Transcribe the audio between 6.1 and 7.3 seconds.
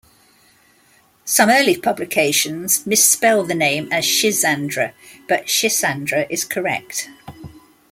is correct.